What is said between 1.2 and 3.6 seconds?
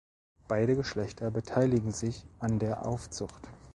beteiligen sich an der Aufzucht.